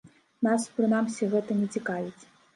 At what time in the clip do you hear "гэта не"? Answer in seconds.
1.35-1.71